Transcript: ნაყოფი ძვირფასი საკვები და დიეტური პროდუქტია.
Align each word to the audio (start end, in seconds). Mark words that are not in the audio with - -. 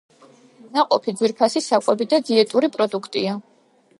ნაყოფი 0.77 1.13
ძვირფასი 1.19 1.63
საკვები 1.67 2.09
და 2.15 2.19
დიეტური 2.31 2.73
პროდუქტია. 2.79 3.39